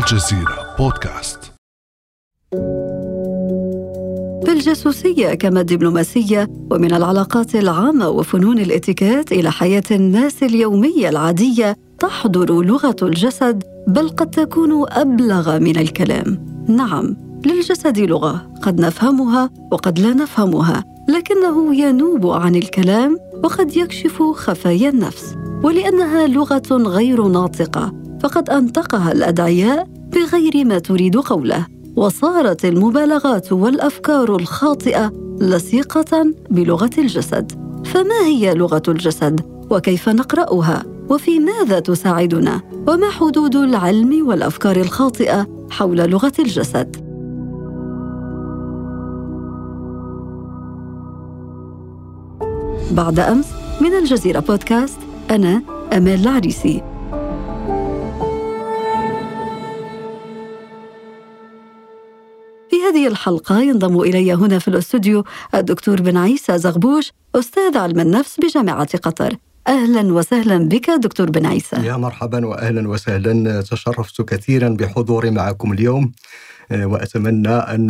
[0.00, 1.52] الجزيرة بودكاست.
[4.44, 12.62] في الجاسوسية كما الدبلوماسية ومن العلاقات العامة وفنون الاتيكيت إلى حياة الناس اليومية العادية تحضر
[12.62, 16.46] لغة الجسد بل قد تكون أبلغ من الكلام.
[16.68, 24.88] نعم للجسد لغة قد نفهمها وقد لا نفهمها لكنه ينوب عن الكلام وقد يكشف خفايا
[24.88, 25.34] النفس.
[25.62, 31.66] ولأنها لغة غير ناطقة فقد أنطقها الأدعياء بغير ما تريد قوله.
[31.96, 37.52] وصارت المبالغات والأفكار الخاطئة لصيقة بلغة الجسد.
[37.84, 45.96] فما هي لغة الجسد؟ وكيف نقرأها؟ وفي ماذا تساعدنا؟ وما حدود العلم والأفكار الخاطئة حول
[45.96, 47.10] لغة الجسد؟
[52.90, 53.46] بعد أمس
[53.80, 54.98] من الجزيرة بودكاست
[55.30, 56.89] أنا أمال العريسي.
[63.00, 68.98] هذه الحلقة ينضم إلي هنا في الاستوديو الدكتور بن عيسى زغبوش أستاذ علم النفس بجامعة
[68.98, 69.36] قطر.
[69.68, 73.60] أهلا وسهلا بك دكتور بن عيسى يا مرحبا وأهلا وسهلا.
[73.60, 76.12] تشرفت كثيرا بحضوري معكم اليوم
[76.70, 77.86] وأتمنى أن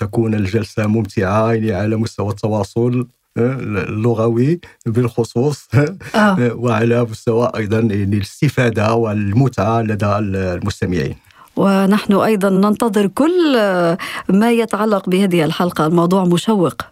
[0.00, 5.68] تكون الجلسة ممتعة يعني على مستوى التواصل اللغوي بالخصوص
[6.14, 6.52] آه.
[6.54, 11.14] وعلى مستوى أيضا يعني الاستفادة والمتعة لدى المستمعين.
[11.58, 13.52] ونحن أيضا ننتظر كل
[14.28, 15.86] ما يتعلق بهذه الحلقة.
[15.86, 16.82] الموضوع مشوق.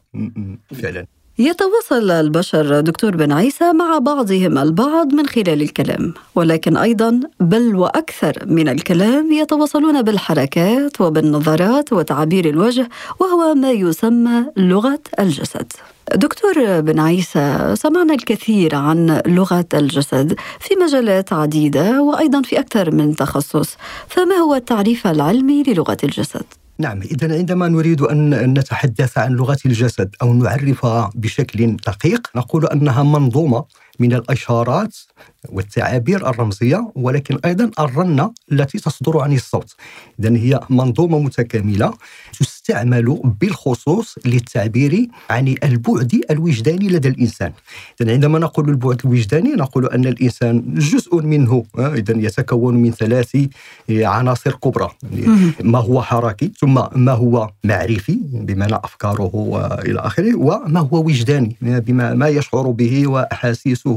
[0.83, 1.06] فعلا.
[1.39, 8.33] يتواصل البشر دكتور بن عيسى مع بعضهم البعض من خلال الكلام ولكن أيضا بل وأكثر
[8.47, 12.89] من الكلام يتواصلون بالحركات وبالنظرات وتعابير الوجه
[13.20, 15.73] وهو ما يسمى لغة الجسد.
[16.15, 23.17] دكتور بن عيسى سمعنا الكثير عن لغة الجسد في مجالات عديدة وأيضا في أكثر من
[23.17, 23.77] تخصص
[24.09, 26.45] فما هو التعريف العلمي للغة الجسد؟
[26.79, 33.03] نعم إذا عندما نريد أن نتحدث عن لغة الجسد أو نعرفها بشكل دقيق نقول أنها
[33.03, 33.65] منظومة
[33.99, 34.97] من الإشارات
[35.49, 39.75] والتعابير الرمزية ولكن أيضا الرنة التي تصدر عن الصوت.
[40.21, 41.93] إذا هي منظومة متكاملة
[42.66, 47.53] تستعمل بالخصوص للتعبير عن البعد الوجداني لدى الإنسان.
[48.00, 53.37] إذا عندما نقول البعد الوجداني نقول أن الإنسان جزء منه إذا يتكون من ثلاث
[53.91, 54.91] عناصر كبرى.
[55.60, 62.15] ما هو حركي ثم ما هو معرفي بمعنى أفكاره وإلى آخره وما هو وجداني بما
[62.15, 63.97] ما يشعر به وأحاسيسه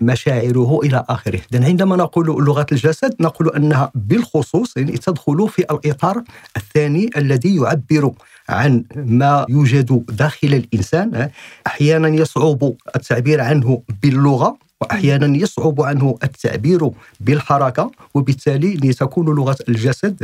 [0.00, 1.40] ومشاعره إلى آخره.
[1.52, 6.22] إذا عندما نقول لغة الجسد نقول أنها بالخصوص يعني تدخل في الإطار
[6.56, 8.12] الثاني الذي يعبر
[8.48, 11.30] عن ما يوجد داخل الإنسان
[11.66, 14.58] أحيانا يصعب التعبير عنه باللغة.
[14.80, 20.16] وأحيانا يصعب عنه التعبير بالحركة وبالتالي تكون لغة الجسد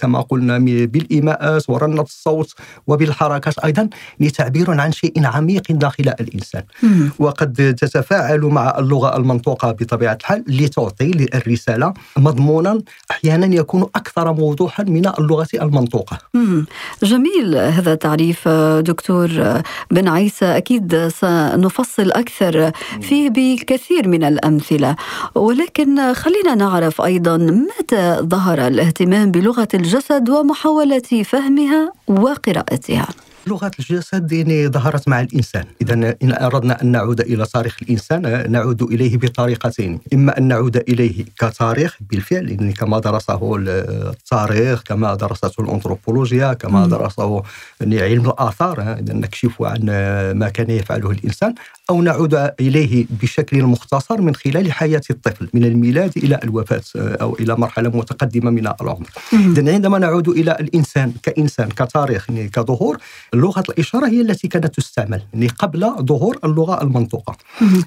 [0.00, 2.54] كما قلنا بالايماءات ورنه الصوت
[2.86, 3.88] وبالحركات أيضا
[4.34, 6.62] تعبير عن شيء عميق داخل الإنسان.
[7.18, 15.06] وقد تتفاعل مع اللغة المنطوقة بطبيعة الحال لتعطي للرسالة مضمونا أحيانا يكون أكثر وضوحا من
[15.18, 16.18] اللغة المنطوقة.
[17.02, 19.30] جميل هذا التعريف دكتور
[19.90, 20.56] بن عيسى.
[20.56, 22.72] أكيد سنفصل أكثر.
[23.00, 24.96] فيه بكثير الكثير من الأمثلة.
[25.34, 33.08] ولكن خلينا نعرف أيضا متى ظهر الاهتمام بلغة الجسد ومحاولة فهمها وقراءتها.
[33.48, 35.64] لغة الجسد يعني ظهرت مع الإنسان.
[35.82, 40.00] إذا إن أردنا أن نعود إلى تاريخ الإنسان نعود إليه بطريقتين.
[40.14, 47.42] إما أن نعود إليه كتاريخ بالفعل يعني كما درسه التاريخ كما درسته الأنثروبولوجيا كما درسه
[47.80, 49.84] يعني علم الآثار إذا نكشف عن
[50.34, 51.54] ما كان يفعله الإنسان.
[51.90, 57.56] أو نعود إليه بشكل مختصر من خلال حياة الطفل من الميلاد إلى الوفاة أو إلى
[57.56, 59.06] مرحلة متقدمة من العمر.
[59.32, 62.98] إذا عندما نعود إلى الإنسان كإنسان كتاريخ يعني كظهور
[63.38, 67.36] لغة الإشارة هي التي كانت تستعمل يعني قبل ظهور اللغة المنطوقة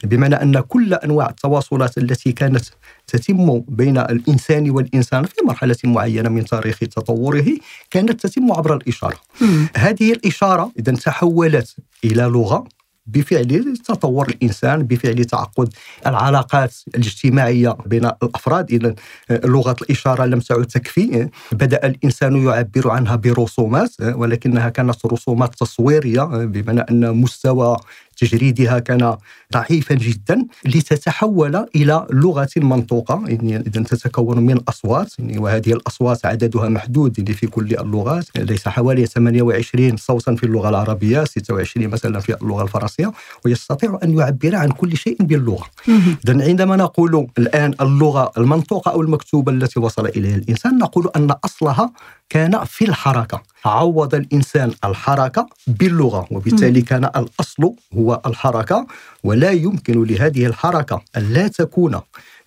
[0.03, 2.65] بمعنى أن كل أنواع التواصلات التي كانت
[3.07, 7.45] تتم بين الإنسان والإنسان في مرحلة معينة من تاريخ تطوره
[7.91, 9.15] كانت تتم عبر الإشارة.
[9.77, 12.63] هذه الإشارة إذا تحولت إلى لغة
[13.05, 15.73] بفعل تطور الإنسان بفعل تعقد
[16.07, 18.71] العلاقات الاجتماعية بين الأفراد.
[18.71, 18.95] اذا
[19.31, 26.81] لغة الإشارة لم تعد تكفي بدأ الإنسان يعبر عنها برسومات ولكنها كانت رسومات تصويرية بمعنى
[26.81, 27.77] أن مستوى
[28.21, 29.17] تجريدها كان
[29.53, 33.23] ضعيفا جدا لتتحول إلى لغة منطوقة.
[33.25, 38.25] يعني اذا تتكون من اصوات يعني وهذه الأصوات عددها محدود يعني في كل اللغات.
[38.37, 43.11] ليس حوالي 28 صوتا في اللغة العربية 26 مثلا في اللغة الفرنسية.
[43.45, 45.65] ويستطيع أن يعبر عن كل شيء باللغة.
[46.25, 51.91] اذا عندما نقول الآن اللغة المنطوقة أو المكتوبة التي وصل إليها الإنسان نقول أن أصلها
[52.31, 53.43] كان في الحركة.
[53.65, 58.87] عوض الإنسان الحركة باللغة وبالتالي كان الأصل هو الحركة
[59.23, 62.01] ولا يمكن لهذه الحركة أن لا تكون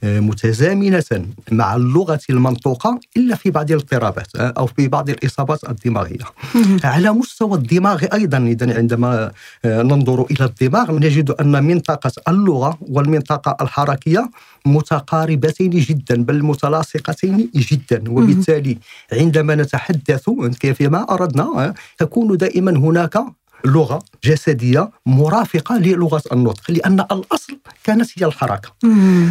[0.04, 6.24] متزامنة مع اللغة المنطوقة إلا في بعض الاضطرابات آه، أو في بعض الإصابات الدماغية.
[6.84, 9.30] على مستوى الدماغ أيضا إذا عندما
[9.64, 14.30] آه، ننظر إلى الدماغ نجد أن منطقة اللغة والمنطقة الحركية
[14.66, 18.10] متقاربتين جدا بل متلاصقتين جدا.
[18.10, 18.78] وبالتالي
[19.12, 20.30] عندما نتحدث
[20.60, 23.24] كيفما أردنا آه، تكون دائما هناك
[23.64, 28.68] لغة جسدية مرافقة للغة النطق لأن الأصل كانت هي الحركة.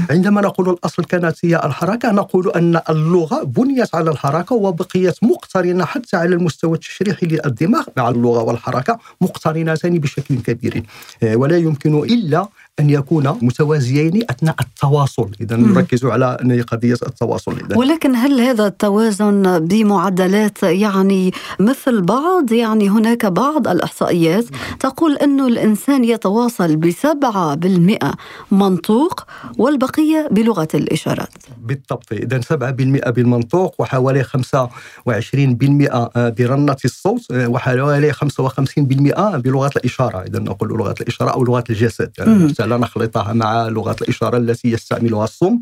[0.10, 6.18] عندما نقول الأصل كانت هي الحركة نقول أن اللغة بنيت على الحركة وبقيت مقترنة حتى
[6.18, 10.84] على المستوى التشريحي للدماغ مع اللغة والحركة مقترنتان بشكل كبير.
[11.24, 12.48] آه، ولا يمكن إلا
[12.80, 15.32] أن يكونا متوازيين أثناء التواصل.
[15.42, 17.52] اذا نركز على قضية التواصل.
[17.52, 17.78] إذن.
[17.78, 24.46] ولكن هل هذا التوازن بمعدلات يعني مثل بعض؟ يعني هناك بعض الإحصائيات
[24.84, 28.14] تقول انه الإنسان يتواصل بسبعة بالمئة
[28.52, 29.24] منطوق
[29.58, 31.34] والبقية بلغة الإشارات.
[31.62, 32.12] بالضبط.
[32.12, 34.30] إذا 7% بالمنطوق وحوالي 25%
[36.16, 40.22] برنه الصوت وحوالي 55% بلغة الإشارة.
[40.22, 42.12] إذا نقول لغة الإشارة أو لغة الجسد.
[42.18, 45.60] يعني لا نخلطها مع لغة الإشارة التي يستعملها الصم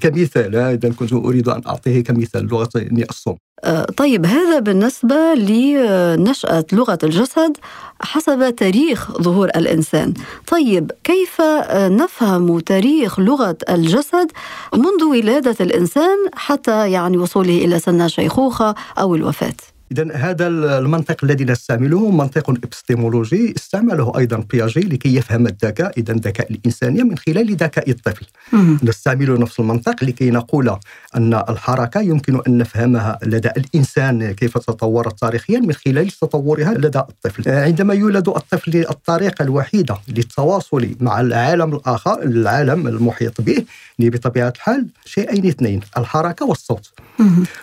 [0.00, 2.70] كمثال إذا كنت أريد أن أعطيه كمثال لغة
[3.10, 3.30] الصم.
[3.30, 3.51] آه،
[3.96, 7.56] طيب هذا بالنسبة لنشأة لغة الجسد
[8.00, 10.14] حسب تاريخ ظهور الإنسان.
[10.46, 11.40] طيب كيف
[11.72, 14.32] نفهم تاريخ لغة الجسد
[14.74, 21.44] منذ ولادة الإنسان حتى يعني وصوله إلى سن الشيخوخة أو الوفاة؟ اذا هذا المنطق الذي
[21.44, 27.90] نستعمله منطق إبستيمولوجي استعمله أيضا بياجي لكي يفهم الذكاء اذا الذكاء الانساني من خلال ذكاء
[27.90, 28.26] الطفل.
[28.82, 30.76] نستعمل نفس المنطق لكي نقول
[31.16, 37.50] أن الحركة يمكن أن نفهمها لدى الإنسان كيف تطورت تاريخيا من خلال تطورها لدى الطفل.
[37.50, 43.64] عندما يولد الطفل الطريقة الوحيدة للتواصل مع العالم الآخر العالم المحيط به
[43.98, 46.90] بطبيعة الحال شيئين اثنين الحركة والصوت.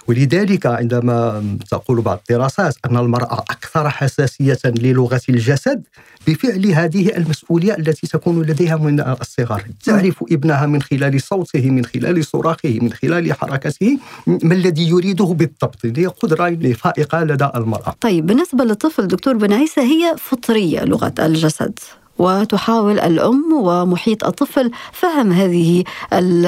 [0.08, 5.84] ولذلك عندما تقول بعض الدراسات أن المرأة أكثر حساسية للغة الجسد
[6.28, 9.64] بفعل هذه المسؤولية التي تكون لديها من الصغر.
[9.84, 15.86] تعرف ابنها من خلال صوته من خلال صراخه من خلال حركته ما الذي يريده بالضبط.
[15.86, 17.96] هي قدرة فائقة لدى المرأة.
[18.02, 21.80] طيب بالنسبة للطفل دكتور بن عيسى هي فطرية لغة الجسد.
[22.20, 25.84] وتحاول الأم ومحيط الطفل فهم هذه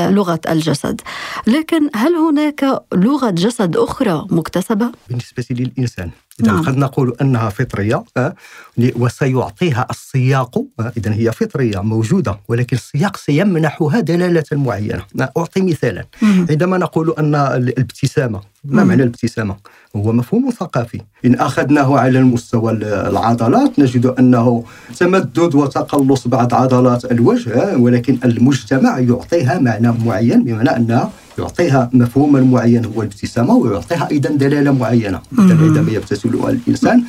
[0.10, 1.02] لغه الجسد.
[1.48, 6.10] لكن هل هناك لغة جسد أخرى مكتسبة؟ بالنسبة للإنسان
[6.40, 6.64] إذا نعم.
[6.64, 8.36] قد نقول أنها فطرية آه،
[8.78, 15.06] وسيعطيها السياق آه، إذا هي فطرية موجودة ولكن السياق سيمنحها دلالة معينة.
[15.22, 16.06] آه، أعطي مثالا.
[16.22, 19.56] عندما نقول أن الابتسامة ما معنى الابتسامة؟
[19.96, 21.02] هو مفهوم ثقافي.
[21.26, 24.64] إن أخذناه على المستوى العضلات نجد أنه
[24.98, 32.88] تمدد وتقلص بعض عضلات الوجه ولكن المجتمع يعطيها معنى معين بمعنى أنها يعطيها مفهوما معينا
[32.96, 35.22] هو الابتسامة ويعطيها أيضا دلالة معينة.
[35.38, 37.04] عندما يبتسم الإنسان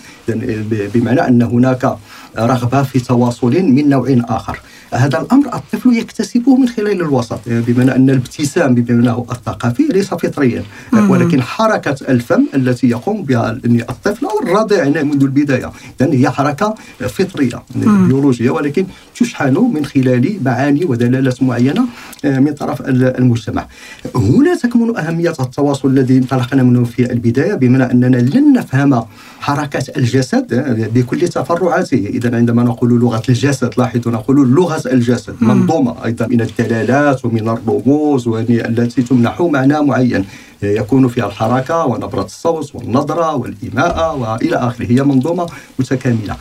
[0.95, 1.97] بمعنى أن هناك
[2.39, 4.61] رغبة في تواصل من نوع آخر.
[4.95, 10.63] هذا الأمر الطفل يكتسبه من خلال الوسط بمعنى أن الابتسام بمعناه الثقافي ليس فطريا.
[10.93, 15.73] ولكن حركة الفم التي يقوم بها الطفل أو الرضيع منذ البداية.
[16.01, 16.75] اذا هي حركة
[17.09, 18.87] فطرية بيولوجية ولكن
[19.17, 21.85] تشحن من خلال معاني ودلالات معينة
[22.25, 23.67] آه، من طرف المجتمع.
[24.15, 29.03] هنا تكمن أهمية التواصل الذي انطلقنا منه في البداية بمعنى أننا لن نفهم
[29.41, 30.47] حركة الجسد
[30.95, 32.07] بكل تفرعاته.
[32.07, 38.29] إذا عندما نقول لغة الجسد لاحظوا نقول لغة الجسد منظومة أيضا من الدلالات ومن الرموز
[38.29, 40.25] التي تمنح معنى معين.
[40.63, 44.87] يكون فيها الحركة ونبرة الصوت والنظرة والإيماء وإلى آخره.
[44.87, 45.47] هي منظومة
[45.79, 46.37] متكاملة.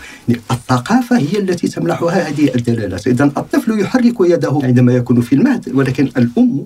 [0.51, 3.07] الثقافة هي التي تمنحها هذه الدلالات.
[3.07, 6.65] إذا الطفل يحرك يده عندما يكون في المهد ولكن الأم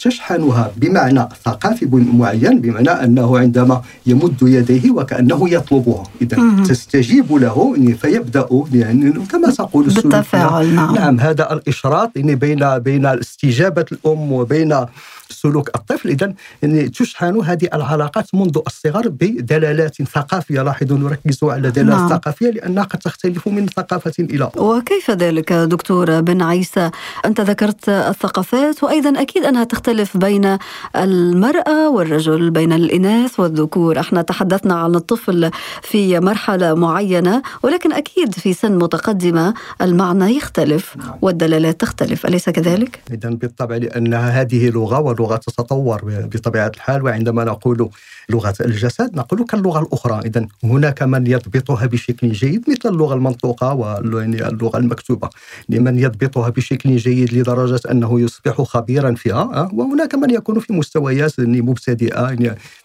[0.00, 6.02] تشحنها بمعنى ثقافي معين بمعنى أنه عندما يمد يديه وكأنه يطلبها.
[6.22, 10.94] إذا تستجيب له فيبدأ يعني كما تقول بالتفاعل نعم.
[10.94, 14.86] نعم هذا الإشراط بين بين استجابة الأم وبين
[15.32, 16.08] سلوك الطفل.
[16.08, 20.62] اذا يعني تشحن هذه العلاقات منذ الصغر بدلالات ثقافية.
[20.62, 22.08] لاحظوا نركز على دلالات نعم.
[22.08, 26.90] ثقافية لأنها قد تختلف من ثقافة إلى أخرى وكيف ذلك دكتور بن عيسى؟
[27.24, 30.58] أنت ذكرت الثقافات وأيضا أكيد أنها تختلف بين
[30.96, 34.00] المرأة والرجل بين الإناث والذكور.
[34.00, 35.50] إحنا تحدثنا عن الطفل
[35.82, 41.14] في مرحلة معينة ولكن أكيد في سن متقدمة المعنى يختلف نعم.
[41.22, 42.26] والدلالات تختلف.
[42.26, 46.00] أليس كذلك؟ اذا بالطبع لأن هذه لغة ولغه تتطور
[46.34, 47.90] بطبيعة الحال وعندما نقول
[48.28, 50.20] لغة الجسد نقول كاللغة الأخرى.
[50.24, 55.30] إذا هناك من يضبطها بشكل جيد مثل اللغة المنطوقه واللغة المكتوبة.
[55.68, 62.36] لمن يضبطها بشكل جيد لدرجة أنه يصبح خبيرا فيها وهناك من يكون في مستويات مبتدئه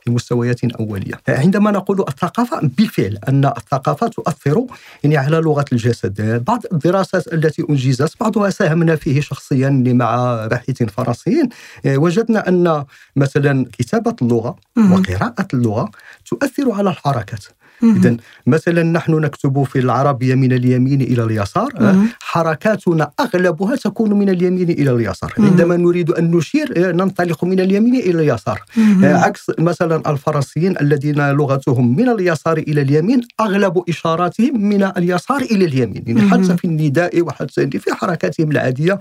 [0.03, 1.13] في مستويات أولية.
[1.27, 4.65] عندما نقول الثقافة بالفعل أن الثقافة تؤثر
[5.03, 6.43] يعني على لغة الجسد.
[6.47, 11.49] بعض الدراسات التي أنجزت بعضها ساهمنا فيه شخصيا مع باحثين فرنسيين
[12.17, 14.55] وجدنا أن مثلا كتابة اللغة
[14.91, 15.91] وقراءة اللغة
[16.25, 17.45] تؤثر على الحركات
[17.83, 18.17] اذا
[18.47, 21.69] مثلا نحن نكتب في العربيه من اليمين إلى اليسار
[22.21, 25.33] حركاتنا أغلبها تكون من اليمين إلى اليسار.
[25.39, 28.61] عندما نريد أن نشير ننطلق من اليمين إلى اليسار.
[29.03, 36.03] عكس مثلا الفرنسيين الذين لغتهم من اليسار إلى اليمين أغلب إشاراتهم من اليسار إلى اليمين
[36.07, 38.99] يعني حتى في النداء وحتى في حركاتهم العادية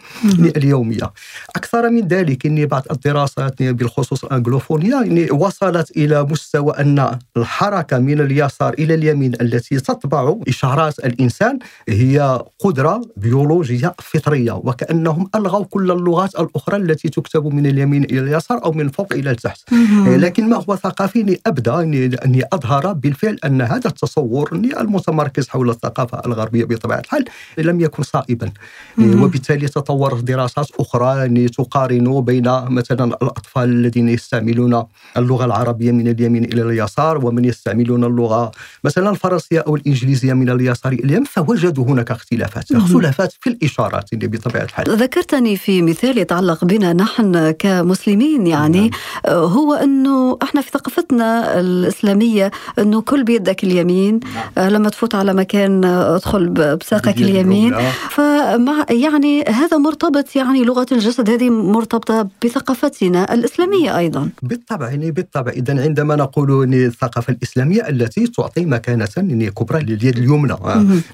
[0.56, 1.12] اليومية.
[1.56, 8.21] أكثر من ذلك ان بعض الدراسات بالخصوص الانجلوفونيه يعني وصلت إلى مستوى أن الحركة من
[8.21, 11.58] اليسار اليسار إلى اليمين التي تطبع إشارات الإنسان
[11.88, 18.64] هي قدرة بيولوجية فطرية وكأنهم ألغوا كل اللغات الأخرى التي تكتب من اليمين إلى اليسار
[18.64, 19.61] أو من فوق إلى التحت.
[20.06, 21.80] لكن ما هو ثقافي؟ أبدأ
[22.25, 27.25] إني أظهر بالفعل أن هذا التصور المتمركز حول الثقافة الغربية بطبيعة الحال
[27.58, 28.52] لم يكن صائبا.
[28.99, 34.85] وبالتالي تطورت دراسات أخرى يعني تقارن بين مثلا الأطفال الذين يستعملون
[35.16, 38.50] اللغة العربية من اليمين إلى اليسار ومن يستعملون اللغة
[38.84, 44.64] مثلا الفرنسية أو الإنجليزية من اليسار إلى اليمين فوجدوا هناك اختلافات اختلافات في الإشارات بطبيعة
[44.64, 44.96] الحال.
[44.96, 49.34] ذكرتني في مثال يتعلق بنا نحن كمسلمين يعني نعم.
[49.34, 54.20] هو أنه إحنا في ثقافتنا الإسلامية أنه كل بيدك اليمين
[54.56, 54.70] نعم.
[54.70, 57.75] لما تفوت على مكان ادخل بساقك اليمين.
[58.10, 64.28] فمع يعني هذا مرتبط يعني لغة الجسد هذه مرتبطة بثقافتنا الإسلامية أيضا.
[64.42, 65.52] بالطبع يعني بالطبع.
[65.52, 69.06] اذا عندما نقول الثقافه الإسلامية التي تعطي مكانة
[69.48, 70.54] كبرى لليد اليمنى.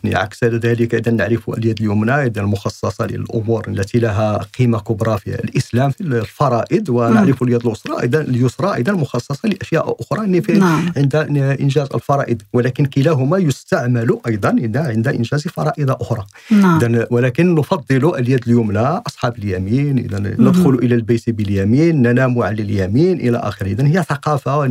[0.04, 5.34] يعني عكس ذلك إذا نعرف اليد اليمنى إذا المخصصة للأمور التي لها قيمة كبرى في
[5.34, 10.92] الإسلام في الفرائض ونعرف اليد اليسرى أيضا اليسرى أيضا مخصصة لأشياء أخرى في نعم.
[10.96, 11.16] عند
[11.60, 12.42] إنجاز الفرائض.
[12.52, 16.24] ولكن كلاهما يستعمل أيضا عند إنجاز فرائض أخرى.
[16.50, 17.04] نعم.
[17.10, 23.38] ولكن نفضل اليد اليمنى أصحاب اليمين إذا ندخل إلى البيت باليمين ننام على اليمين إلى
[23.38, 23.66] آخره.
[23.66, 24.64] إذا هي ثقافة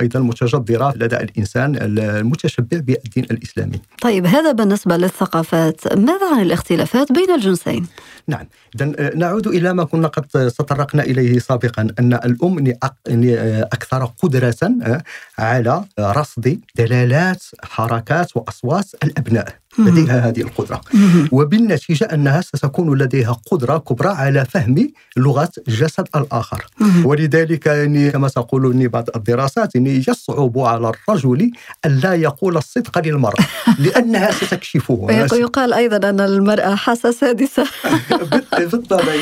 [0.00, 7.30] أيضا متجذرة لدى الإنسان المتشبع بالدين الإسلامي طيب هذا بالنسبة للثقافات ماذا عن الاختلافات بين
[7.30, 7.86] الجنسين؟
[8.28, 8.46] نعم.
[8.74, 10.22] إذا آه، نعود إلى ما كنا قد
[10.58, 12.74] تطرقنا إليه سابقا أن الأم
[13.72, 15.02] أكثر قدرة آه،
[15.38, 20.80] على رصد دلالات حركات وأصوات الأبناء لديها هذه القدرة.
[21.32, 26.66] وبالنتيجة أنها ستكون لديها قدرة كبرى على فهم لغة جسد الآخر.
[27.04, 31.50] ولذلك يعني كما تقول بعض الدراسات يعني يصعب على الرجل
[31.86, 33.44] أن لا يقول الصدق للمرأة
[33.84, 35.06] لأنها ستكشفه.
[35.32, 37.66] يقال أيضا أن المرأة حاسة سادسة.
[38.58, 39.12] بالطبع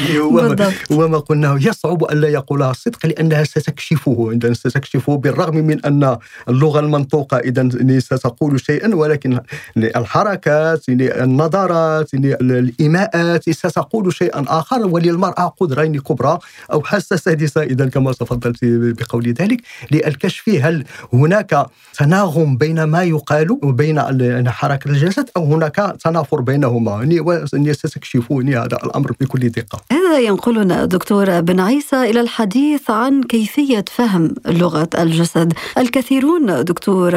[0.91, 1.59] وما قلناه.
[1.61, 4.31] يصعب أن لا يقولها الصدق لأنها ستكشفه.
[4.33, 6.19] إذا ستكشفه بالرغم من أن
[6.49, 7.37] اللغة المنطوقة.
[7.39, 9.41] إذا ستقول شيئا ولكن
[9.77, 14.87] الحركات النظرات الإيماءات ستقول شيئا آخر.
[14.87, 16.39] وللمراه قدره كبرى
[16.73, 23.51] أو حاسه سادسه إذا كما تفضلت بقول ذلك للكشف هل هناك تناغم بين ما يقال
[23.63, 27.09] وبين حركة الجسد أو هناك تنافر بينهما.
[27.53, 28.79] يعني ستكشفون هذا.
[28.85, 29.81] الأمر بكل دقة.
[29.93, 35.53] هذا ينقلنا دكتور بن عيسى إلى الحديث عن كيفية فهم لغة الجسد.
[35.79, 37.15] الكثيرون دكتور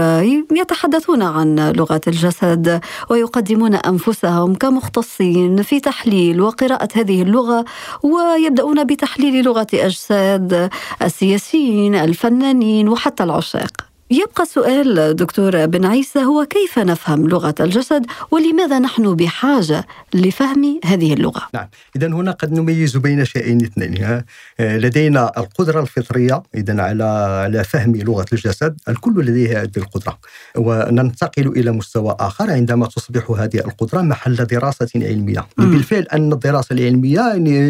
[0.51, 7.65] يتحدثون عن لغة الجسد ويقدمون أنفسهم كمختصين في تحليل وقراءة هذه اللغة
[8.03, 10.69] ويبدأون بتحليل لغة أجساد
[11.01, 18.79] السياسيين الفنانين وحتى العشاق يبقى السؤال دكتور بن عيسى هو كيف نفهم لغة الجسد ولماذا
[18.79, 24.21] نحن بحاجة لفهم هذه اللغة؟ نعم إذا هنا قد نميز بين شيئين اثنين
[24.59, 27.03] لدينا القدرة الفطرية إذا على
[27.43, 30.17] على فهم لغة الجسد الكل لديه هذه القدرة
[30.57, 35.47] وننتقل إلى مستوى آخر عندما تصبح هذه القدرة محل دراسة علمية.
[35.57, 35.71] م.
[35.71, 37.69] بالفعل أن الدراسة العلمية يعني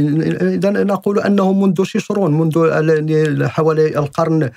[0.55, 4.49] إذا نقول أنه منذ شهور منذ حوالي القرن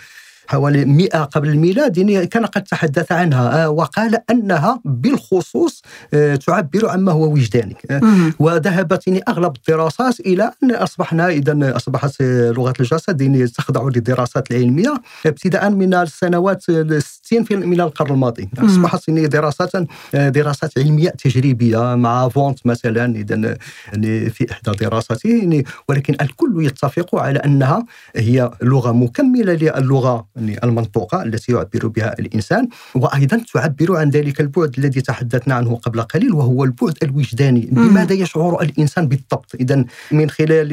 [0.46, 5.82] حوالي 100 قبل الميلاد يعني كان قد تحدث عنها آه، وقال أنها بالخصوص
[6.14, 8.00] آه، تعبر عما هو وجداني آه،
[8.38, 14.94] وذهبت يعني أغلب الدراسات إلى أن أصبحنا اذا أصبحت لغة الجسد يعني تخضع للدراسات العلمية
[15.26, 18.48] ابتداء من السنوات 60 من القرن الماضي.
[18.58, 19.72] أصبحت يعني دراسات
[20.14, 23.56] دراسات علمية تجريبية مع فونت مثلا اذا
[23.92, 27.84] يعني في إحدى دراساته يعني ولكن الكل يتفق على أنها
[28.16, 35.00] هي لغة مكملة للغة المنطوقة التي يعبر بها الإنسان وأيضا تعبر عن ذلك البعد الذي
[35.00, 40.68] تحدثنا عنه قبل قليل وهو البعد الوجداني بماذا يشعر الإنسان بالضبط إذا من خلال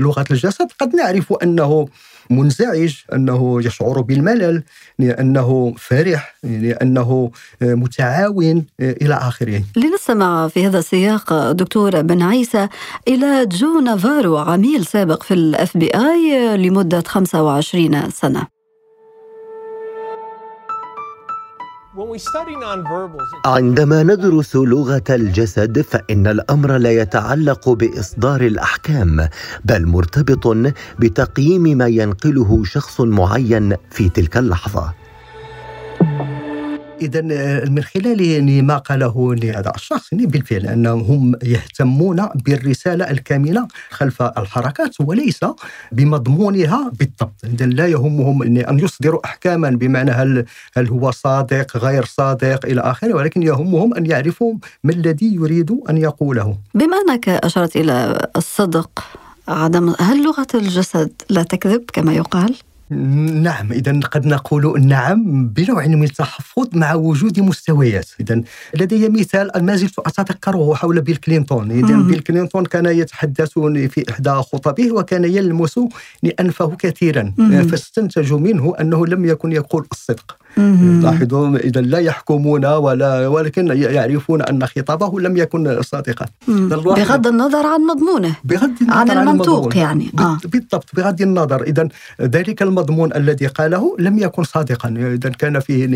[0.00, 1.88] لغة الجسد قد نعرف أنه
[2.30, 4.62] منزعج أنه يشعر بالملل
[4.98, 7.30] لأنه فرح لأنه
[7.62, 9.62] متعاون إلى آخره.
[9.76, 12.68] لنستمع في هذا السياق دكتور بن عيسى
[13.08, 18.55] إلى جو نافارو عميل سابق في ال FBI لمدة 25 سنة.
[23.46, 29.28] عندما ندرس لغة الجسد فإن الأمر لا يتعلق بإصدار الأحكام
[29.64, 30.56] بل مرتبط
[30.98, 35.05] بتقييم ما ينقله شخص معين في تلك اللحظة.
[37.00, 45.00] اذا آه، من خلال ما قاله هذا الشخص بالفعل أنهم يهتمون بالرسالة الكاملة خلف الحركات
[45.00, 45.40] وليس
[45.92, 50.44] بمضمونها بالضبط اذا لا يهمهم أن يصدروا احكاما بمعنى هل
[50.76, 55.96] هل هو صادق غير صادق إلى آخره ولكن يهمهم أن يعرفوا ما الذي يريد أن
[55.96, 59.04] يقوله بما أنك أشرت إلى الصدق
[59.48, 62.56] عدم هل لغة الجسد لا تكذب كما يقال؟
[62.90, 68.08] نعم إذا قد نقول نعم بنوع من التحفظ مع وجود مستويات.
[68.20, 68.42] إذا
[68.74, 71.70] لدي مثال ما زلت أتذكره حول بيل كلينتون.
[71.70, 75.80] إذا بيل كلينتون كان يتحدث في إحدى خطبه وكان يلمس
[76.40, 77.32] انفه كثيرا.
[77.70, 80.36] فاستنتج منه أنه لم يكن يقول الصدق.
[81.02, 86.26] لاحظوا إذا لا يحكمون ولا ولكن يعرفون أن خطابه لم يكن صادقا.
[86.48, 90.12] بغض النظر عن مضمونه بغض النظر عن المنطوق يعني.
[90.18, 90.38] آه.
[90.44, 91.62] بالضبط بغض النظر.
[91.62, 91.88] إذا
[92.22, 94.88] ذلك المضمون الذي قاله لم يكن صادقا.
[94.88, 95.86] إذا كان فيه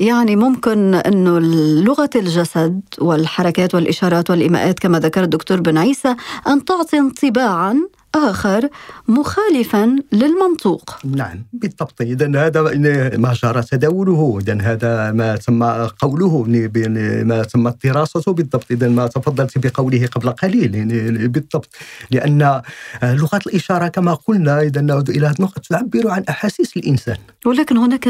[0.00, 1.38] يعني ممكن أنه
[1.80, 6.16] لغة الجسد والحركات والإشارات والإيماءات كما ذكر الدكتور بن عيسى
[6.48, 7.76] أن تعطي انطباعا
[8.16, 8.68] آخر
[9.08, 10.90] مخالفا للمنطوق.
[11.04, 12.00] نعم بالضبط.
[12.00, 12.62] إذا هذا
[13.16, 15.64] ما جرى تداوله إذا هذا ما تم
[16.02, 16.44] قوله
[17.24, 18.64] ما تم دراسته بالضبط.
[18.70, 20.70] إذا ما تفضلت بقوله قبل قليل
[21.28, 21.68] بالضبط.
[22.10, 22.62] لأن
[23.02, 27.16] لغة الإشارة كما قلنا إذا نعود إلى النقطة تعبر عن أحاسيس الإنسان.
[27.46, 28.08] ولكن هناك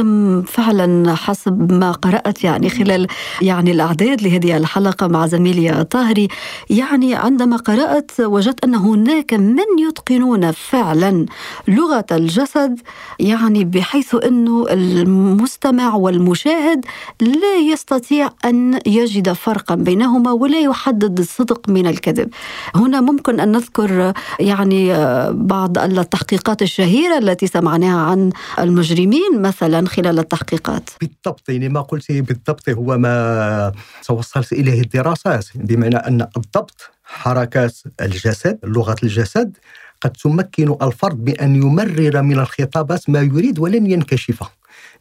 [0.48, 3.06] فعلا حسب ما قرأت يعني خلال
[3.42, 6.28] يعني الأعداد لهذه الحلقة مع زميلي طاهري
[6.70, 9.64] يعني عندما قرأت وجدت أن هناك من
[9.96, 11.26] يتقنون فعلا
[11.68, 12.80] لغة الجسد
[13.18, 16.84] يعني بحيث إنه المستمع والمشاهد
[17.20, 22.28] لا يستطيع أن يجد فرقا بينهما ولا يحدد الصدق من الكذب.
[22.74, 24.92] هنا ممكن أن نذكر يعني
[25.32, 30.90] بعض التحقيقات الشهيرة التي سمعناها عن المجرمين مثلا خلال التحقيقات.
[31.00, 33.72] بالضبط يعني ما قلت بالضبط هو ما
[34.04, 39.56] توصلت إليه الدراسات بمعنى أن الضبط حركات الجسد لغة الجسد
[40.00, 44.42] قد تمكن الفرد بأن يمرر من الخطابات ما يريد ولن ينكشف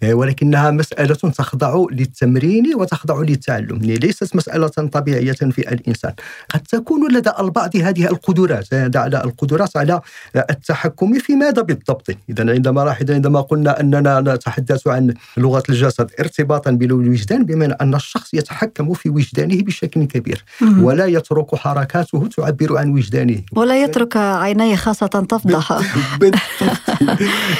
[0.04, 6.14] ولكنها مسألة تخضع للتمرين وتخضع للتعلم ليست مسألة طبيعية في الإنسان.
[6.54, 10.02] قد تكون لدى البعض هذه القدرات على القدرات على
[10.50, 12.10] التحكم في ماذا بالضبط.
[12.30, 18.34] إذا عندما لاحظ عندما قلنا أننا نتحدث عن لغة الجسد ارتباطا بالوجدان بمعنى أن الشخص
[18.34, 20.44] يتحكم في وجدانه بشكل كبير
[20.80, 23.42] ولا يترك حركاته تعبر عن وجدانه.
[23.52, 25.82] ولا يترك عينيه خاصة تفضح.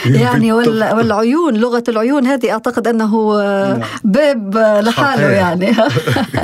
[0.06, 3.82] يعني والعيون لغة العيون هذه أعتقد أنه نعم.
[4.04, 5.76] باب لحاله يعني.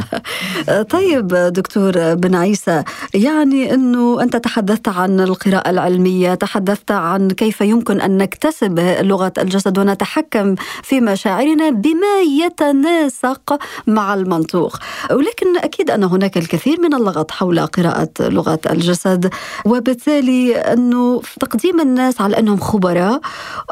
[0.96, 8.02] طيب دكتور بن عيسى يعني إنه أنت تحدثت عن القراءة العلمية تحدثت عن كيف يمكن
[8.02, 14.78] أن نكتسب لغة الجسد ونتحكم في مشاعرنا بما يتناسق مع المنطوق.
[15.12, 19.34] ولكن أكيد أن هناك الكثير من اللغط حول قراءة لغة الجسد
[19.66, 22.81] وبالتالي أنه تقديم الناس على أنهم خبراء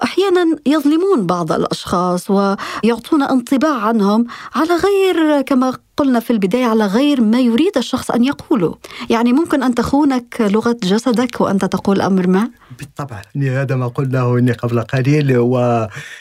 [0.03, 7.21] أحيانا يظلمون بعض الأشخاص ويعطون انطباع عنهم على غير كما قلنا في البداية على غير
[7.21, 8.75] ما يريد الشخص أن يقوله.
[9.09, 12.49] يعني ممكن أن تخونك لغة جسدك وأنت تقول أمر ما.
[12.79, 15.57] بالطبع يعني هذا ما قلناه يعني قبل قليل و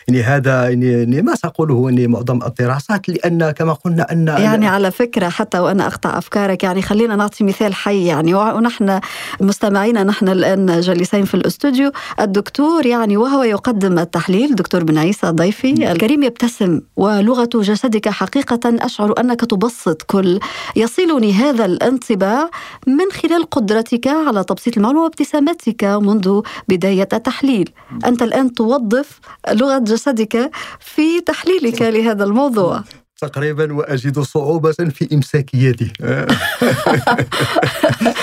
[0.09, 5.29] يعني هذا يعني ما سأقوله يعني معظم الدراسات لأن كما قلنا أن يعني على فكرة
[5.29, 9.01] حتى وأنا أقطع أفكارك يعني خلينا نعطي مثال حي يعني ونحن
[9.41, 11.93] مستمعينا نحن الآن جالسين في الأستوديو.
[12.21, 18.61] الدكتور يعني وهو يقدم التحليل دكتور بن عيسى ضيفي الكريم يبتسم ولغة جسدك حقيقة.
[18.67, 20.41] أشعر أنك تبسط كل.
[20.77, 22.51] يصلني هذا الانطباع
[22.87, 27.71] من خلال قدرتك على تبسيط المعلومة وابتسامتك منذ بداية التحليل.
[28.05, 29.21] أنت الآن توظف
[29.53, 30.51] لغة جسدك
[30.81, 32.85] في تحليلك لهذا الموضوع.
[33.21, 35.93] تقريبا وأجد صعوبة في إمساك يدي.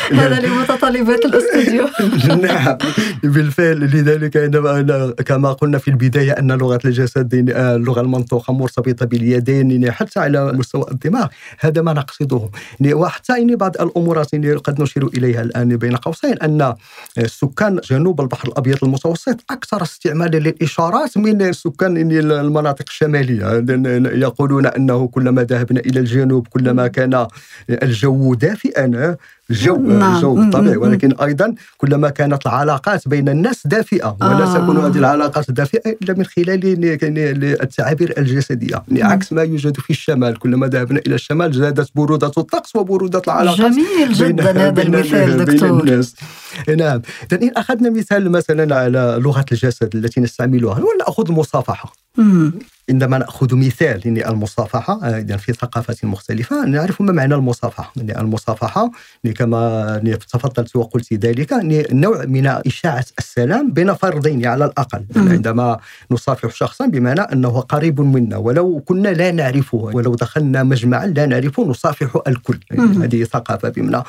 [0.20, 1.88] هذا لمتطلبات الأستوديو.
[2.48, 2.78] نعم.
[3.24, 10.20] بالفعل لذلك عندما كما قلنا في البداية أن لغة الجسد اللغة المنطوقة مرتبطة باليدين حتى
[10.20, 11.28] على مستوى الدماغ.
[11.60, 12.50] هذا ما نقصده.
[12.86, 16.74] وحتى بعض الامورات قد نشير إليها الآن بين قوسين أن
[17.26, 23.66] سكان جنوب البحر الأبيض المتوسط أكثر استعمالا للإشارات من سكان المناطق الشمالية.
[24.26, 27.28] يقولون أن أنه كلما ذهبنا إلى الجنوب كلما كان
[27.70, 29.16] الجو دافئا
[29.50, 30.16] الجو نعم.
[30.16, 34.58] الجو بالطبع ولكن أيضا كلما كانت العلاقات بين الناس دافئة ولا آه.
[34.58, 36.86] تكون هذه العلاقات دافئة إلا من خلال
[37.62, 38.84] التعابير الجسدية.
[38.88, 40.40] يعني عكس ما يوجد في الشمال.
[40.40, 45.82] كلما ذهبنا إلى الشمال زادت بروده الطقس وبروده العلاقات جميل جدا هذا المثال دكتور.
[45.82, 46.16] بين الناس.
[46.78, 47.02] نعم.
[47.32, 51.94] اذا إن أخذنا مثال مثلا على لغة الجسد التي نستعملها وناخذ المصافحه
[52.90, 57.94] عندما نأخذ مثال يعني المصافحة يعني في ثقافات مختلفة نعرف ما معنى المصافحة.
[57.96, 58.92] يعني المصافحة
[59.24, 65.06] يعني كما تفضلت وقلت ذلك يعني نوع من إشاعة السلام بين فردين على الأقل.
[65.16, 65.78] يعني عندما
[66.12, 71.64] نصافح شخصا بمعنى أنه قريب منا ولو كنا لا نعرفه ولو دخلنا مجمعا لا نعرفه
[71.64, 72.60] نصافح الكل.
[72.72, 74.04] يعني هذه ثقافة بمعنى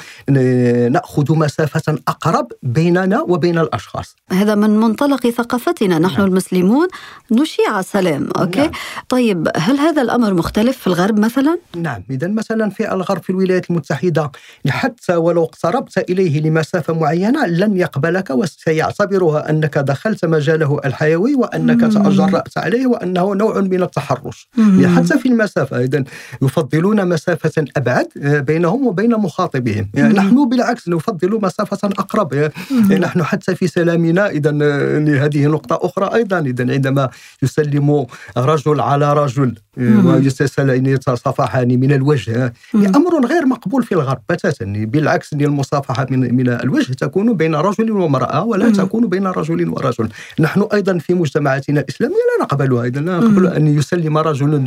[0.89, 4.17] نأخذ مسافة أقرب بيننا وبين الأشخاص.
[4.33, 6.27] هذا من منطلق ثقافتنا نحن نعم.
[6.27, 6.89] المسلمون
[7.33, 9.07] نشيع السلام أوكي؟ نعم.
[9.09, 13.71] طيب هل هذا الأمر مختلف في الغرب مثلا؟ نعم اذا مثلا في الغرب في الولايات
[13.71, 14.31] المتحدة
[14.69, 22.59] حتى ولو اقتربت إليه لمسافة معينة لن يقبلك وسيعتبرها أنك دخلت مجاله الحيوي وأنك تجرأت
[22.59, 24.49] عليه وأنه نوع من التحرش.
[24.97, 26.05] حتى في المسافة اذا
[26.43, 29.91] يفضلون مسافة أبعد آه، بينهم وبين مخاطبهم.
[29.95, 32.33] يعني نحن بالعكس نفضل مسافة أقرب.
[32.33, 36.39] يعني نحن حتى في سلامنا اذا آه، هذه نقطة أخرى أيضا.
[36.39, 37.09] اذا عندما
[37.43, 39.55] يسلم رجل على رجل.
[39.77, 42.53] ويتصافحان من الوجه.
[42.75, 48.45] أمر غير مقبول في الغرب بتاتا بالعكس المصافحة من من الوجه تكون بين رجل وامرأة
[48.45, 50.09] ولا تكون بين رجل ورجل.
[50.41, 54.59] نحن أيضا في مجتمعاتنا الإسلامية لا نقبلها أيضا لا نقبل أن يسلم رجل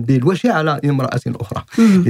[0.00, 1.64] بالوجه على امرأة أخرى.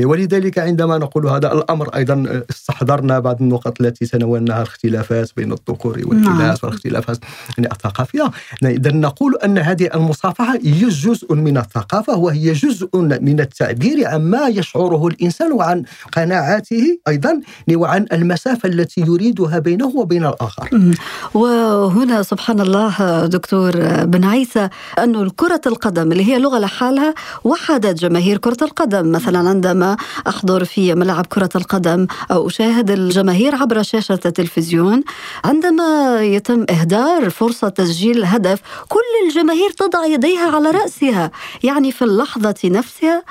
[0.04, 6.38] ولذلك عندما نقول هذا الأمر أيضا استحضرنا بعض النقط التي تناولناها الاختلافات بين الذكور والاناث
[6.38, 6.56] نعم.
[6.62, 7.18] والاختلافات
[7.58, 8.30] الثقافية.
[8.64, 14.48] اذا نقول أن هذه المصافحة هي جزء من الثقافة وهي جزء من التعبير عن ما
[14.48, 15.82] يشعره الإنسان وعن
[16.16, 17.40] قناعاته أيضا
[17.74, 20.94] وعن المسافة التي يريدها بينه وبين الآخر.
[21.34, 23.72] وهنا سبحان الله دكتور
[24.04, 24.68] بن عيسى
[25.02, 29.12] انه كره القدم اللي هي لغة لحالها وحدت جماهير كرة القدم.
[29.12, 29.96] مثلا عندما
[30.28, 35.02] أحضر في ملعب كرة القدم أو أشاهد الجماهير عبر شاشة التلفزيون
[35.44, 40.70] عندما يتم إهدار فرصة تسجيل هدف كل الجماهير تضع يديها على
[41.06, 41.30] راسها
[41.64, 43.22] يعني في اللحظة نفسها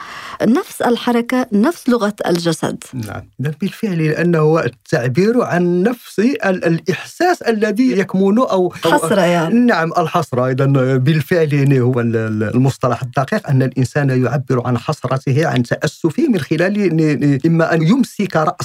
[0.44, 2.84] نفس الحركة نفس لغة الجسد.
[2.94, 3.22] نعم.
[3.40, 10.66] بالفعل لأنه التعبير عن نفس الإحساس الذي يكمن أو حسره يعني نعم الحسرة اذا
[10.98, 16.76] بالفعل يعني هو المصطلح الدقيق أن الإنسان يعبر عن حسرته عن تأسفه من خلال
[17.46, 18.56] إما أن يمسك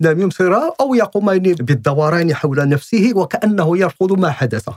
[0.00, 0.40] نعم يمسك
[0.80, 4.68] أو يقوم بالدوران حول نفسه وكأنه يرفض ما حدث.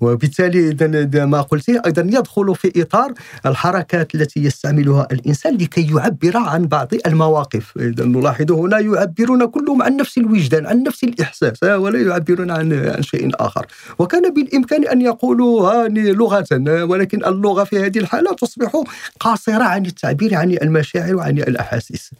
[0.00, 3.12] وبالتالي ما قلت أيضا يدخل في اطار
[3.46, 7.72] الحركات التي يستعملها الإنسان لكي يعبر عن بعض المواقف.
[7.78, 13.02] إذا نلاحظ هنا يعبرون كلهم عن نفس الوجدان عن نفس الإحساس ولا يعبرون عن عن
[13.02, 13.66] شيء آخر.
[13.98, 16.46] وكان بالإمكان أن يقولوا لغة
[16.82, 18.82] ولكن اللغة في هذه الحالة تصبح
[19.20, 22.10] قاصرة عن التعبير عن المشاعر وعن الأحاسيس.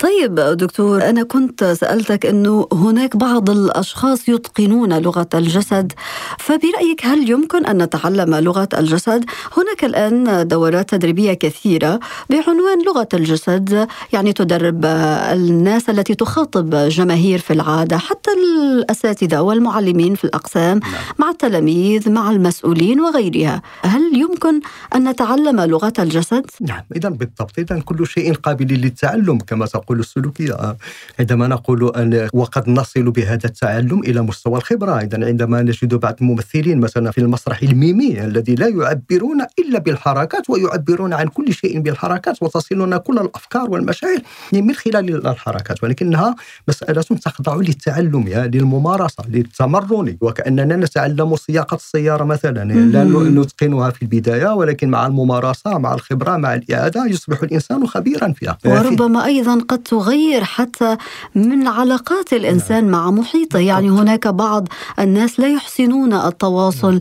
[0.00, 5.92] طيب دكتور أنا كنت سألتك انه هناك بعض الأشخاص يتقنون لغة الجسد
[6.38, 9.24] فبرأيك هل يمكن أن نتعلم لغة الجسد؟
[9.58, 17.52] هناك الآن دورات تدريبية كثيرة بعنوان لغة الجسد يعني تدرب الناس التي تخاطب جماهير في
[17.52, 20.92] العادة حتى الأساتذة والمعلمين في الأقسام نعم.
[21.18, 24.60] مع التلاميذ مع المسؤولين وغيرها هل يمكن
[24.94, 30.76] أن نتعلم لغة الجسد؟ نعم إذا بالضبط إذا كل شيء قابل للتعلم كما تقول السلوكية
[31.20, 36.80] عندما نقول أن وقد نصل بهذا التعلم إلى مستوى الخبرة إذا عندما نجد بعض الممثلين
[36.80, 42.96] مثلا في المسرح الميمي الذي لا يعبرون إلا بالحركات ويعبرون عن كل شيء بالحركات وتصلنا
[42.96, 44.18] كل الأفكار والمشاعر
[44.52, 46.34] من خلال الحركات ولكنها
[46.68, 50.16] مسألة تخضع للتعلم للممارسة للتمرن.
[50.20, 56.54] وكأننا نتعلم سياقة السيارة مثلا لا نتقنها في البداية ولكن مع الممارسة مع الخبرة مع
[56.54, 58.58] الإعادة يصبح الإنسان خبيرا فيها.
[58.66, 60.96] وربما أيضا قد تغير حتى
[61.34, 62.92] من علاقات الإنسان نعم.
[62.92, 63.58] مع محيطه.
[63.58, 67.00] يعني هناك بعض الناس لا يحسنون التواصل نعم.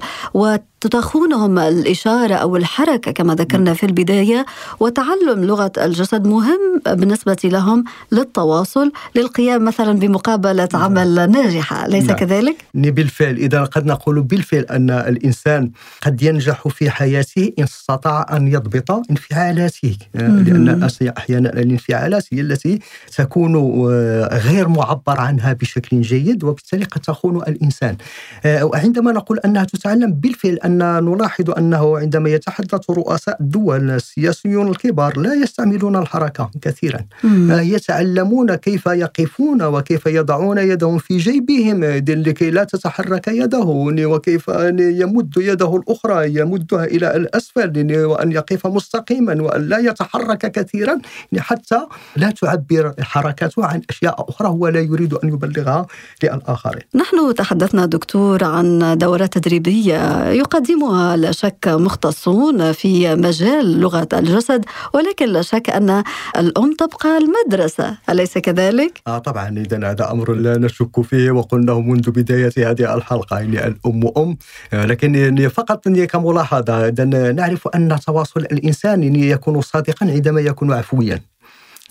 [0.81, 4.45] تخونهم الإشارة أو الحركة كما ذكرنا في البداية
[4.79, 10.83] وتعلم لغة الجسد مهم بالنسبة لهم للتواصل للقيام مثلا بمقابلة نعم.
[10.83, 12.15] عمل ناجحة ليس نعم.
[12.15, 18.47] كذلك؟ بالفعل إذا قد نقول بالفعل أن الإنسان قد ينجح في حياته إن استطاع أن
[18.47, 22.79] يضبط انفعالاته لأن أحيانا الانفعالات هي التي
[23.17, 23.55] تكون
[23.91, 27.97] آه، غير معبر عنها بشكل جيد وبالتالي قد تخون الإنسان
[28.45, 35.19] آه، عندما نقول أنها تتعلم بالفعل أن نلاحظ أنه عندما يتحدث رؤساء الدول السياسيون الكبار
[35.19, 36.99] لا يستعملون الحركة كثيرا.
[37.23, 37.51] مم.
[37.51, 41.83] آه، يتعلمون كيف يقفون وكيف يضعون يدهم في جيبهم.
[42.07, 43.65] لكي لا تتحرك يده
[44.13, 44.47] وكيف
[44.79, 50.97] يمد يده الأخرى يمدها إلى الأسفل وأن يقف مستقيما وأن لا يتحرك كثيرا.
[51.37, 51.79] حتى
[52.15, 55.87] لا تعبر حركاته عن أشياء أخرى هو لا يريد أن يبلغها
[56.23, 56.81] للآخرين.
[56.95, 60.31] نحن تحدثنا دكتور عن دورات تدريبية.
[60.57, 66.03] يقدمها لا شك مختصون في مجال لغة الجسد ولكن لا شك أن
[66.37, 72.11] الأم تبقى المدرسة أليس كذلك؟ آه طبعا إذا هذا أمر لا نشك فيه وقلناه منذ
[72.11, 74.37] بداية هذه الحلقة يعني الأم أم
[74.73, 76.89] لكن فقط كملاحظة
[77.31, 81.21] نعرف أن تواصل الإنسان يكون صادقا عندما يكون عفويا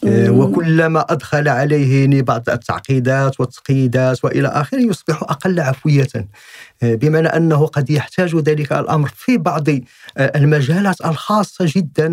[0.04, 6.09] وكلما أدخل عليه بعض التعقيدات والتقييدات وإلى آخره يصبح أقل عفوية.
[6.82, 12.09] بمعنى أنه قد يحتاج ذلك الأمر في بعض آه، المجالات الخاصة جدا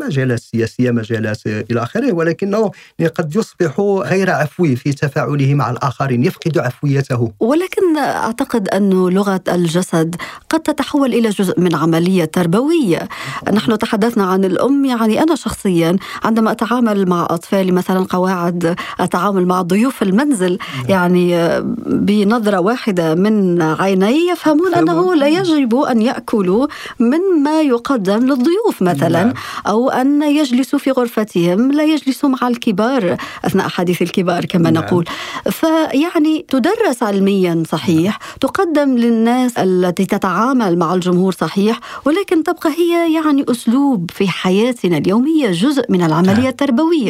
[0.00, 2.70] مجالات سياسية مجالات إلى آخره ولكنه
[3.14, 7.32] قد يصبح غير عفوي في تفاعله مع الآخرين يفقد عفويته.
[7.40, 10.16] ولكن أعتقد أن لغة الجسد
[10.48, 13.08] قد تتحول إلى جزء من عملية تربوية.
[13.52, 19.62] نحن تحدثنا عن الأم يعني أنا شخصيا عندما أتعامل مع أطفالي مثلا قواعد التعامل مع
[19.62, 20.84] ضيوف المنزل نعم.
[20.88, 26.66] يعني آه، بنظرة واحدة من عين عيني يفهمون أنه لا يجب أن يأكلوا
[26.98, 29.34] من ما يقدم للضيوف مثلا نعم.
[29.66, 34.84] أو أن يجلسوا في غرفتهم لا يجلسوا مع الكبار أثناء حديث الكبار كما نعم.
[34.84, 35.04] نقول
[35.50, 38.36] فيعني تدرس علميا صحيح نعم.
[38.40, 45.50] تقدم للناس التي تتعامل مع الجمهور صحيح ولكن تبقى هي يعني أسلوب في حياتنا اليومية
[45.50, 46.50] جزء من العملية نعم.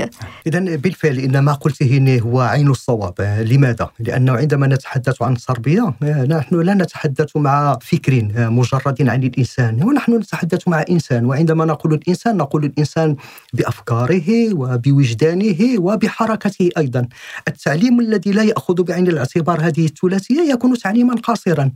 [0.04, 0.11] التربوية
[0.46, 3.14] إذا بالفعل إن ما قلته هو عين الصواب.
[3.20, 9.85] لماذا؟ لأنه عندما نتحدث عن التربية نحن لا نتحدث مع فكر مجرد عن الإنسان.
[9.85, 11.24] ونحن نتحدث مع إنسان.
[11.24, 13.16] وعندما نقول الإنسان نقول الإنسان
[13.52, 17.09] بأفكاره وبوجدانه وبحركته أيضا.
[17.48, 21.70] التعليم الذي لا يأخذ بعين الاعتبار هذه الثلاثية يكون تعليما قاصرا.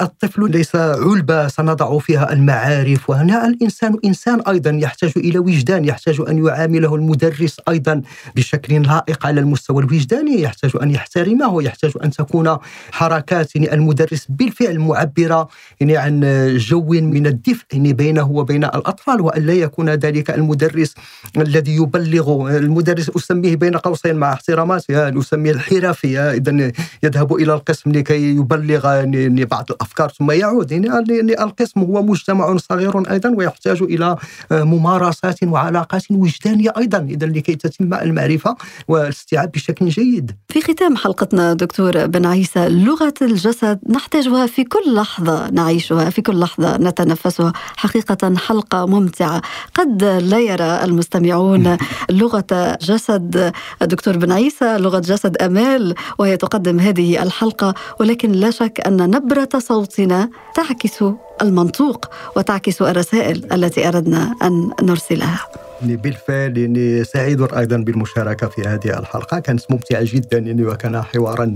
[0.00, 3.10] الطفل ليس علبة سنضع فيها المعارف.
[3.10, 8.02] وهنا الإنسان إنسان أيضا يحتاج إلى وجدان يحتاج أن يعامله المدرس أيضا
[8.36, 12.56] بشكل لائق على المستوى الوجداني يحتاج أن يحترمه يحتاج أن تكون
[12.92, 15.48] حركات يعني المدرس بالفعل معبرة
[15.80, 16.20] يعني عن
[16.56, 20.94] جو من الدفء يعني بينه وبين الأطفال والا يكون ذلك المدرس
[21.36, 26.72] الذي يبلغ المدرس أسميه بين قوسين مع احتراماتي يعني اسميه الحرفي اذا
[27.02, 33.10] يذهب إلى القسم لكي يبلغ يعني بعض الأفكار ثم يعود يعني القسم هو مجتمع صغير
[33.10, 34.16] أيضا ويحتاج إلى
[34.50, 38.56] ممارسات وعلاقات وجدانية أيضا اذا لكي تتم المعرفة
[38.88, 40.30] والاستيعاب بشكل جيد.
[40.48, 46.22] في ختام حلقتنا دكتور بن عيسى لغة الجسد نحتاج نحتاجها في كل لحظة نعيشها في
[46.22, 47.52] كل لحظة نتنفسها.
[47.76, 49.42] حقيقة حلقة ممتعة.
[49.74, 51.76] قد لا يرى المستمعون
[52.10, 53.52] لغة جسد.
[53.82, 57.74] الدكتور بن عيسى لغة جسد أمال وهي تقدم هذه الحلقة.
[58.00, 61.04] ولكن لا شك أن نبرة صوتنا تعكس
[61.42, 65.71] المنطوق وتعكس الرسائل التي أردنا أن نرسلها.
[65.82, 69.38] يعني بالفعل يعني سعيد أيضا بالمشاركة في هذه الحلقة.
[69.38, 71.52] كانت ممتعه جدا يعني وكان حوارا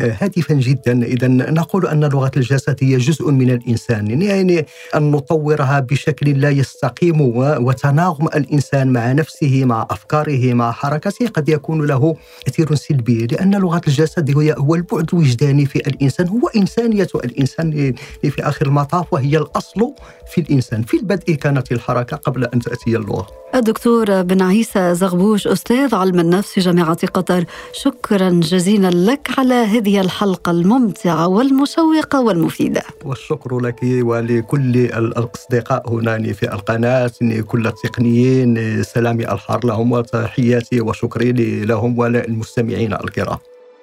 [0.00, 1.02] آه، هادفا جدا.
[1.02, 4.22] اذا نقول أن لغه الجسد هي جزء من الإنسان.
[4.22, 7.20] يعني أن نطورها بشكل لا يستقيم
[7.66, 11.28] وتناغم الإنسان مع نفسه مع أفكاره مع حركته.
[11.28, 16.28] قد يكون له كثير سلبي لأن لغه الجسد هو البعد الوجداني في الإنسان.
[16.28, 19.92] هو إنسانية الإنسان في آخر المطاف وهي الأصل
[20.32, 20.82] في الإنسان.
[20.82, 23.26] في البدء كانت الحركة قبل أن تأتي اللغة.
[23.68, 27.44] الدكتور بن عيسى زغبوش أستاذ علم النفس في جامعة قطر.
[27.72, 32.82] شكرا جزيلا لك على هذه الحلقة الممتعة والمشوقة والمفيدة.
[33.04, 37.10] والشكر لك ولكل الأصدقاء هنا في القناة
[37.46, 41.32] كل التقنيين سلامي الحار لهم وتحياتي وشكري
[41.64, 43.38] لهم وللمستمعين الكرام.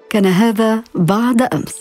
[0.09, 1.75] كان هذا بعد أمس.